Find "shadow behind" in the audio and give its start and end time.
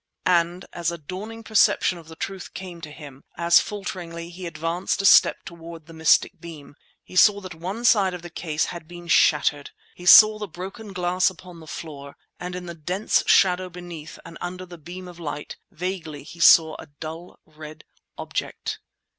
13.27-14.17